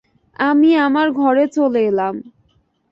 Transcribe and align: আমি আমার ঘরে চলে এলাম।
আমি 0.39 0.69
আমার 0.77 1.07
ঘরে 1.11 1.45
চলে 1.47 1.81
এলাম। 1.85 2.15